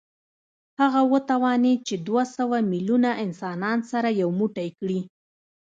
هغه 0.79 1.01
وتوانېد 1.11 1.79
چې 1.87 1.95
دوه 2.07 2.23
سوه 2.35 2.57
میلیونه 2.71 3.09
انسانان 3.25 3.79
سره 3.91 4.09
یو 4.21 4.29
موټی 4.39 4.69
کړي 4.79 4.99